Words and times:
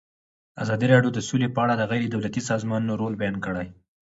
ازادي 0.63 0.87
راډیو 0.93 1.11
د 1.13 1.19
سوله 1.27 1.47
په 1.55 1.59
اړه 1.63 1.73
د 1.77 1.83
غیر 1.91 2.03
دولتي 2.09 2.41
سازمانونو 2.49 2.93
رول 3.01 3.13
بیان 3.21 3.35
کړی. 3.45 3.67